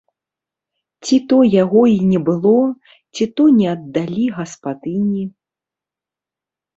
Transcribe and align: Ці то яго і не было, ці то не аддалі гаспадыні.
Ці 1.03 1.17
то 1.33 1.37
яго 1.63 1.81
і 1.89 1.99
не 2.13 2.19
было, 2.29 2.53
ці 3.15 3.27
то 3.41 3.49
не 3.57 3.67
аддалі 3.73 4.23
гаспадыні. 4.39 5.23